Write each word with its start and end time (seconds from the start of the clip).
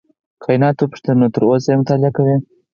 کانت 0.43 0.77
وپوښتل 0.79 1.15
نو 1.21 1.27
تر 1.33 1.41
اوسه 1.47 1.67
یې 1.71 1.79
مطالعه 1.81 2.11
کوې. 2.17 2.35